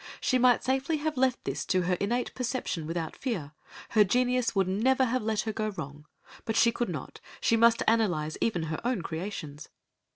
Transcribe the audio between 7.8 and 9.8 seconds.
analyse even her own creations.